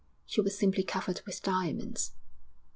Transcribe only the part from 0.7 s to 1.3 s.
covered